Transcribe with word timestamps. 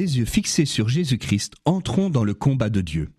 yeux 0.00 0.24
fixés 0.24 0.66
sur 0.66 0.88
Jésus-Christ, 0.88 1.54
entrons 1.64 2.10
dans 2.10 2.24
le 2.24 2.34
combat 2.34 2.70
de 2.70 2.80
Dieu. 2.80 3.10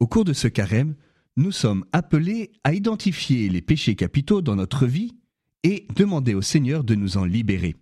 Au 0.00 0.06
cours 0.06 0.24
de 0.24 0.32
ce 0.32 0.48
carême, 0.48 0.94
nous 1.36 1.52
sommes 1.52 1.84
appelés 1.92 2.52
à 2.64 2.74
identifier 2.74 3.48
les 3.48 3.62
péchés 3.62 3.96
capitaux 3.96 4.42
dans 4.42 4.56
notre 4.56 4.86
vie 4.86 5.16
et 5.62 5.86
demander 5.94 6.34
au 6.34 6.42
Seigneur 6.42 6.84
de 6.84 6.94
nous 6.94 7.16
en 7.16 7.24
libérer. 7.24 7.76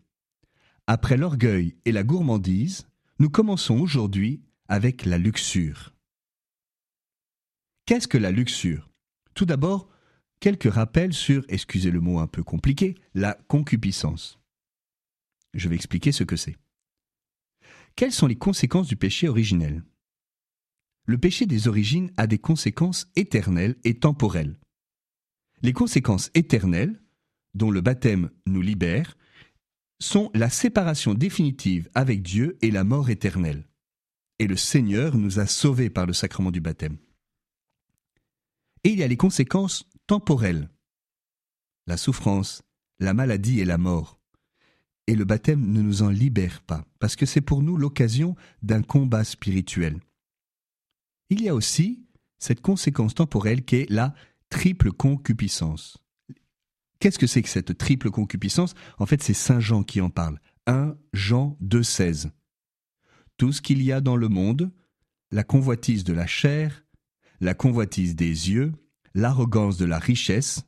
Après 0.87 1.17
l'orgueil 1.17 1.77
et 1.85 1.93
la 1.93 2.05
gourmandise, 2.05 2.87
nous 3.19 3.31
commençons 3.31 3.79
aujourd'hui 3.79 4.43
avec 4.69 5.05
la 5.05 5.19
luxure. 5.19 5.95
Qu'est-ce 7.87 8.09
que 8.09 8.19
la 8.19 8.31
luxure? 8.31 8.91
Tout 9.35 9.47
d'abord, 9.47 9.89
quelques 10.41 10.73
rappels 10.73 11.13
sur, 11.13 11.45
excusez 11.49 11.91
le 11.91 12.01
mot 12.01 12.19
un 12.19 12.27
peu 12.27 12.43
compliqué, 12.43 12.95
la 13.15 13.35
concupiscence. 13.49 14.39
Je 15.57 15.69
vais 15.69 15.75
expliquer 15.75 16.13
ce 16.13 16.23
que 16.23 16.37
c'est. 16.37 16.57
Quelles 17.97 18.13
sont 18.13 18.27
les 18.27 18.37
conséquences 18.37 18.89
du 18.89 18.97
péché 18.97 19.27
originel? 19.27 19.83
Le 21.07 21.19
péché 21.19 21.47
des 21.47 21.67
origines 21.67 22.13
a 22.17 22.27
des 22.27 22.39
conséquences 22.39 23.11
éternelles 23.17 23.77
et 23.83 23.99
temporelles. 23.99 24.59
Les 25.63 25.73
conséquences 25.73 26.31
éternelles, 26.35 27.01
dont 27.55 27.71
le 27.71 27.81
baptême 27.81 28.31
nous 28.45 28.61
libère, 28.61 29.17
sont 29.99 30.31
la 30.35 30.51
séparation 30.51 31.15
définitive 31.15 31.89
avec 31.95 32.23
Dieu 32.23 32.59
et 32.61 32.71
la 32.71 32.85
mort 32.85 33.09
éternelle. 33.09 33.67
Et 34.39 34.47
le 34.47 34.57
Seigneur 34.57 35.17
nous 35.17 35.39
a 35.39 35.47
sauvés 35.47 35.89
par 35.89 36.05
le 36.05 36.13
sacrement 36.13 36.51
du 36.51 36.61
baptême. 36.61 36.99
Et 38.85 38.91
il 38.91 38.99
y 38.99 39.03
a 39.03 39.09
les 39.09 39.17
conséquences 39.17 39.89
temporelles, 40.07 40.69
la 41.87 41.97
souffrance, 41.97 42.63
la 42.99 43.15
maladie 43.15 43.61
et 43.61 43.65
la 43.65 43.79
mort. 43.79 44.21
Et 45.07 45.15
le 45.15 45.25
baptême 45.25 45.71
ne 45.71 45.83
nous 45.83 46.03
en 46.03 46.09
libère 46.09 46.63
pas, 46.63 46.85
parce 46.99 47.17
que 47.17 47.27
c'est 47.27 47.41
pour 47.41 47.63
nous 47.63 47.77
l'occasion 47.77 48.35
d'un 48.63 48.83
combat 48.83 49.25
spirituel. 49.25 50.01
Il 51.31 51.43
y 51.43 51.49
a 51.49 51.55
aussi 51.55 52.07
cette 52.39 52.61
conséquence 52.61 53.15
temporelle 53.15 53.65
qui 53.65 53.77
est 53.77 53.91
la 53.91 54.15
triple 54.51 54.93
concupiscence. 54.93 55.99
Qu'est-ce 56.99 57.19
que 57.19 57.27
c'est 57.27 57.43
que 57.43 57.49
cette 57.49 57.77
triple 57.77 58.11
concupiscence? 58.11 58.75
En 58.99 59.07
fait, 59.07 59.23
c'est 59.23 59.35
Saint 59.35 59.61
Jean 59.61 59.83
qui 59.83 60.01
en 60.01 60.11
parle. 60.11 60.41
1 60.67 60.97
Jean 61.13 61.57
2,16. 61.63 62.31
Tout 63.37 63.53
ce 63.53 63.63
qu'il 63.63 63.83
y 63.83 63.93
a 63.93 64.01
dans 64.01 64.17
le 64.17 64.29
monde, 64.29 64.73
la 65.31 65.45
convoitise 65.45 66.05
de 66.05 66.13
la 66.13 66.27
chair, 66.27 66.85
la 67.41 67.55
convoitise 67.55 68.17
des 68.17 68.51
yeux, 68.51 68.73
l'arrogance 69.15 69.77
de 69.77 69.85
la 69.85 69.99
richesse, 69.99 70.65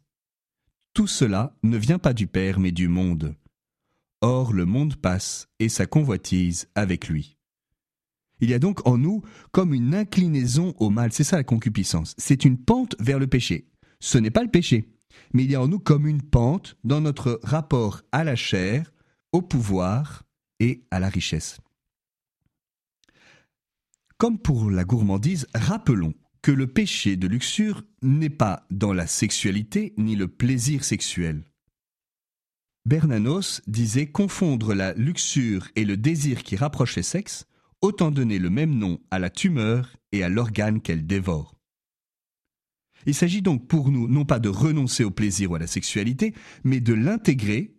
tout 0.93 1.07
cela 1.07 1.57
ne 1.63 1.77
vient 1.77 1.99
pas 1.99 2.13
du 2.13 2.27
Père 2.27 2.61
mais 2.61 2.73
du 2.73 2.89
monde. 2.89 3.35
Or 4.21 4.53
le 4.53 4.65
monde 4.65 4.97
passe 4.97 5.49
et 5.59 5.69
sa 5.69 5.87
convoitise 5.87 6.69
avec 6.75 7.09
lui. 7.09 7.37
Il 8.41 8.51
y 8.51 8.55
a 8.55 8.59
donc 8.59 8.87
en 8.87 8.99
nous 8.99 9.23
comme 9.53 9.75
une 9.75 9.95
inclinaison 9.95 10.75
au 10.79 10.91
mal, 10.91 11.13
c'est 11.13 11.25
ça 11.25 11.37
la 11.37 11.45
concupiscence, 11.45 12.15
c'est 12.19 12.45
une 12.45 12.59
pente 12.59 12.97
vers 13.01 13.19
le 13.19 13.27
péché. 13.27 13.69
Ce 14.01 14.19
n'est 14.19 14.31
pas 14.31 14.43
le 14.43 14.51
péché, 14.51 14.89
mais 15.33 15.45
il 15.45 15.51
y 15.51 15.55
a 15.55 15.63
en 15.63 15.69
nous 15.69 15.79
comme 15.79 16.07
une 16.07 16.23
pente 16.23 16.77
dans 16.85 17.01
notre 17.01 17.41
rapport 17.43 18.03
à 18.13 18.25
la 18.25 18.37
chair, 18.37 18.93
au 19.33 19.43
pouvoir 19.43 20.25
et 20.61 20.85
à 20.91 21.01
la 21.01 21.09
richesse. 21.09 21.59
Comme 24.17 24.39
pour 24.39 24.71
la 24.71 24.85
gourmandise, 24.85 25.47
rappelons 25.55 26.15
que 26.43 26.51
le 26.51 26.67
péché 26.67 27.17
de 27.17 27.29
luxure 27.29 27.85
n'est 28.03 28.31
pas 28.31 28.67
dans 28.71 28.93
la 28.93 29.07
sexualité 29.07 29.95
ni 29.97 30.17
le 30.17 30.29
plaisir 30.29 30.83
sexuel. 30.83 31.45
Bernanos 32.89 33.61
disait 33.67 34.07
confondre 34.07 34.73
la 34.73 34.95
luxure 34.95 35.69
et 35.77 35.85
le 35.85 35.99
désir 35.99 36.43
qui 36.43 36.57
rapproche 36.57 36.97
les 36.97 37.03
sexes, 37.03 37.47
autant 37.83 38.11
donner 38.11 38.39
le 38.39 38.49
même 38.49 38.75
nom 38.75 38.99
à 39.11 39.19
la 39.19 39.29
tumeur 39.29 39.95
et 40.11 40.23
à 40.23 40.31
l'organe 40.31 40.81
qu'elle 40.81 41.07
dévore. 41.07 41.55
Il 43.05 43.15
s'agit 43.15 43.43
donc 43.43 43.69
pour 43.69 43.91
nous 43.91 44.09
non 44.09 44.25
pas 44.25 44.39
de 44.39 44.49
renoncer 44.49 45.05
au 45.05 45.11
plaisir 45.11 45.51
ou 45.51 45.57
à 45.57 45.59
la 45.59 45.67
sexualité, 45.67 46.35
mais 46.65 46.81
de 46.81 46.95
l'intégrer, 46.95 47.77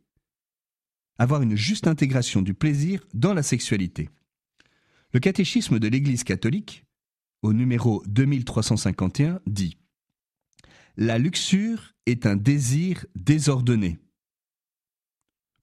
avoir 1.17 1.41
une 1.41 1.55
juste 1.55 1.87
intégration 1.87 2.43
du 2.43 2.53
plaisir 2.53 3.03
dans 3.15 3.33
la 3.33 3.41
sexualité. 3.41 4.11
Le 5.11 5.19
catéchisme 5.19 5.79
de 5.79 5.87
l'Église 5.87 6.23
catholique, 6.23 6.85
au 7.41 7.51
numéro 7.51 8.03
2351, 8.05 9.41
dit 9.47 9.75
La 10.97 11.17
luxure 11.17 11.95
est 12.05 12.27
un 12.27 12.35
désir 12.35 13.07
désordonné 13.15 13.97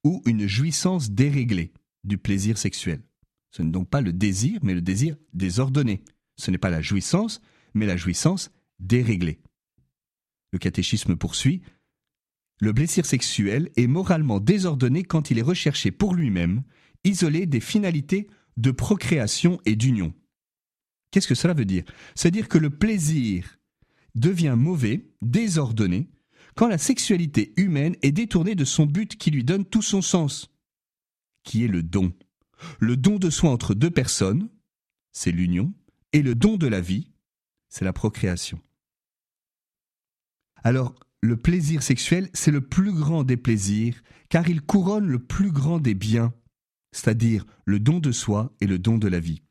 ou 0.06 0.22
une 0.24 0.46
jouissance 0.46 1.10
déréglée 1.10 1.72
du 2.04 2.16
plaisir 2.16 2.58
sexuel. 2.58 3.02
Ce 3.50 3.60
n'est 3.62 3.72
donc 3.72 3.90
pas 3.90 4.00
le 4.00 4.12
désir, 4.12 4.60
mais 4.62 4.72
le 4.72 4.80
désir 4.80 5.16
désordonné. 5.32 6.04
Ce 6.36 6.52
n'est 6.52 6.58
pas 6.58 6.70
la 6.70 6.80
jouissance, 6.80 7.40
mais 7.74 7.86
la 7.86 7.96
jouissance 7.96 8.52
déréglée. 8.78 9.40
Le 10.52 10.60
catéchisme 10.60 11.16
poursuit 11.16 11.60
Le 12.60 12.72
plaisir 12.72 13.04
sexuel 13.04 13.72
est 13.74 13.88
moralement 13.88 14.38
désordonné 14.38 15.02
quand 15.02 15.32
il 15.32 15.40
est 15.40 15.42
recherché 15.42 15.90
pour 15.90 16.14
lui-même, 16.14 16.62
isolé 17.02 17.46
des 17.46 17.60
finalités 17.60 18.28
de 18.56 18.70
procréation 18.70 19.60
et 19.64 19.74
d'union. 19.74 20.14
Qu'est-ce 21.10 21.26
que 21.26 21.34
cela 21.34 21.52
veut 21.52 21.64
dire? 21.64 21.82
C'est-à-dire 22.14 22.46
que 22.46 22.58
le 22.58 22.70
plaisir 22.70 23.58
devient 24.14 24.54
mauvais, 24.56 25.10
désordonné, 25.20 26.08
quand 26.56 26.68
la 26.68 26.78
sexualité 26.78 27.52
humaine 27.56 27.96
est 28.02 28.12
détournée 28.12 28.54
de 28.54 28.64
son 28.64 28.86
but 28.86 29.16
qui 29.16 29.30
lui 29.30 29.44
donne 29.44 29.64
tout 29.64 29.82
son 29.82 30.02
sens, 30.02 30.50
qui 31.44 31.64
est 31.64 31.68
le 31.68 31.82
don. 31.82 32.12
Le 32.80 32.96
don 32.96 33.18
de 33.18 33.30
soi 33.30 33.50
entre 33.50 33.74
deux 33.74 33.90
personnes, 33.90 34.48
c'est 35.12 35.30
l'union, 35.30 35.72
et 36.12 36.22
le 36.22 36.34
don 36.34 36.56
de 36.56 36.66
la 36.66 36.80
vie, 36.80 37.12
c'est 37.68 37.84
la 37.84 37.92
procréation. 37.92 38.58
Alors, 40.64 40.94
le 41.20 41.36
plaisir 41.36 41.82
sexuel, 41.82 42.30
c'est 42.32 42.50
le 42.50 42.62
plus 42.62 42.92
grand 42.92 43.22
des 43.22 43.36
plaisirs, 43.36 44.02
car 44.30 44.48
il 44.48 44.62
couronne 44.62 45.06
le 45.06 45.18
plus 45.18 45.50
grand 45.50 45.78
des 45.78 45.94
biens, 45.94 46.32
c'est-à-dire 46.92 47.44
le 47.66 47.80
don 47.80 47.98
de 47.98 48.12
soi 48.12 48.54
et 48.60 48.66
le 48.66 48.78
don 48.78 48.96
de 48.96 49.08
la 49.08 49.20
vie. 49.20 49.42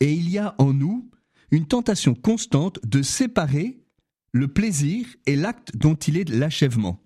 Et 0.00 0.12
il 0.12 0.28
y 0.28 0.38
a 0.38 0.56
en 0.58 0.72
nous 0.72 1.10
une 1.52 1.66
tentation 1.66 2.14
constante 2.14 2.80
de 2.84 3.02
séparer 3.02 3.85
le 4.36 4.48
plaisir 4.48 5.06
et 5.26 5.36
l'acte 5.36 5.76
dont 5.76 5.94
il 5.94 6.16
est 6.16 6.28
l'achèvement. 6.28 7.02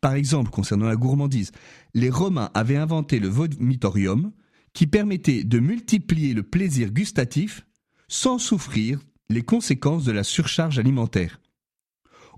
Par 0.00 0.14
exemple, 0.14 0.50
concernant 0.50 0.86
la 0.86 0.96
gourmandise, 0.96 1.52
les 1.94 2.10
Romains 2.10 2.50
avaient 2.54 2.76
inventé 2.76 3.18
le 3.18 3.28
vomitorium 3.28 4.32
qui 4.72 4.86
permettait 4.86 5.44
de 5.44 5.58
multiplier 5.58 6.34
le 6.34 6.42
plaisir 6.42 6.90
gustatif 6.90 7.66
sans 8.08 8.38
souffrir 8.38 9.00
les 9.28 9.42
conséquences 9.42 10.04
de 10.04 10.12
la 10.12 10.24
surcharge 10.24 10.78
alimentaire. 10.78 11.40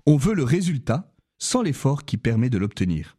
On 0.05 0.17
veut 0.17 0.33
le 0.33 0.43
résultat 0.43 1.13
sans 1.37 1.61
l'effort 1.61 2.05
qui 2.05 2.17
permet 2.17 2.49
de 2.49 2.57
l'obtenir. 2.57 3.17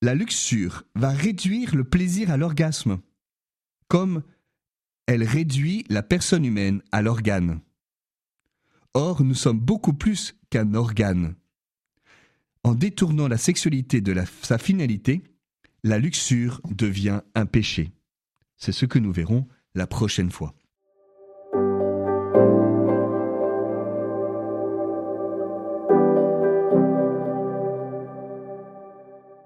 La 0.00 0.14
luxure 0.14 0.84
va 0.94 1.10
réduire 1.10 1.74
le 1.74 1.84
plaisir 1.84 2.30
à 2.30 2.36
l'orgasme, 2.36 3.00
comme 3.88 4.22
elle 5.06 5.22
réduit 5.22 5.84
la 5.88 6.02
personne 6.02 6.44
humaine 6.44 6.82
à 6.90 7.02
l'organe. 7.02 7.60
Or, 8.94 9.22
nous 9.22 9.34
sommes 9.34 9.60
beaucoup 9.60 9.94
plus 9.94 10.36
qu'un 10.50 10.74
organe. 10.74 11.34
En 12.62 12.74
détournant 12.74 13.26
la 13.26 13.38
sexualité 13.38 14.00
de 14.00 14.14
sa 14.42 14.58
finalité, 14.58 15.22
la 15.82 15.98
luxure 15.98 16.60
devient 16.70 17.22
un 17.34 17.46
péché. 17.46 17.92
C'est 18.56 18.72
ce 18.72 18.86
que 18.86 18.98
nous 18.98 19.12
verrons 19.12 19.48
la 19.74 19.86
prochaine 19.86 20.30
fois. 20.30 20.54